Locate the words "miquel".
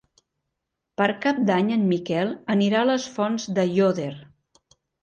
1.91-2.35